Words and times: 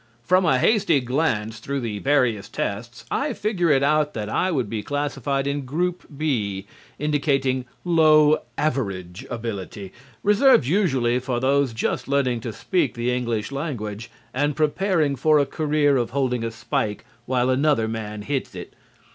From 0.23 0.45
a 0.47 0.57
hasty 0.57 0.99
glance 0.99 1.59
through 1.59 1.81
the 1.81 1.99
various 1.99 2.49
tests 2.49 3.05
I 3.11 3.33
figure 3.33 3.69
it 3.69 3.83
out 3.83 4.15
that 4.15 4.29
I 4.29 4.49
would 4.49 4.67
be 4.67 4.81
classified 4.81 5.45
in 5.45 5.63
Group 5.63 6.03
B, 6.17 6.65
indicating 6.97 7.65
"Low 7.85 8.39
Average 8.57 9.27
Ability," 9.29 9.93
reserved 10.23 10.65
usually 10.65 11.19
for 11.19 11.39
those 11.39 11.71
just 11.71 12.07
learning 12.07 12.39
to 12.39 12.51
speak 12.51 12.95
the 12.95 13.13
English 13.13 13.51
language 13.51 14.09
and 14.33 14.55
preparing 14.55 15.15
for 15.15 15.37
a 15.37 15.45
career 15.45 15.97
of 15.97 16.09
holding 16.09 16.43
a 16.43 16.49
spike 16.49 17.05
while 17.27 17.51
another 17.51 17.87
man 17.87 18.23
hits 18.23 18.55
it. 18.55 18.73